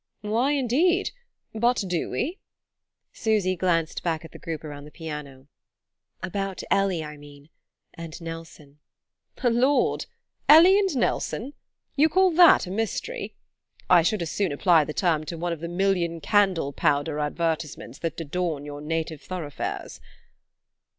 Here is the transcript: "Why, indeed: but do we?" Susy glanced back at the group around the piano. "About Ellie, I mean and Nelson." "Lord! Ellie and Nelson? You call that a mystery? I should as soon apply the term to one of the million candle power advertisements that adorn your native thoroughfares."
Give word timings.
"Why, 0.21 0.53
indeed: 0.53 1.11
but 1.53 1.83
do 1.87 2.09
we?" 2.09 2.39
Susy 3.13 3.55
glanced 3.55 4.01
back 4.01 4.25
at 4.25 4.31
the 4.31 4.39
group 4.39 4.63
around 4.63 4.85
the 4.85 4.89
piano. 4.89 5.45
"About 6.23 6.63
Ellie, 6.71 7.03
I 7.03 7.17
mean 7.17 7.49
and 7.93 8.19
Nelson." 8.19 8.79
"Lord! 9.43 10.07
Ellie 10.49 10.79
and 10.79 10.95
Nelson? 10.97 11.53
You 11.95 12.09
call 12.09 12.31
that 12.31 12.65
a 12.65 12.71
mystery? 12.71 13.35
I 13.91 14.01
should 14.01 14.23
as 14.23 14.31
soon 14.31 14.51
apply 14.51 14.85
the 14.85 14.93
term 14.95 15.23
to 15.25 15.37
one 15.37 15.53
of 15.53 15.59
the 15.59 15.67
million 15.67 16.19
candle 16.19 16.73
power 16.73 17.19
advertisements 17.19 17.99
that 17.99 18.19
adorn 18.19 18.65
your 18.65 18.81
native 18.81 19.21
thoroughfares." 19.21 20.01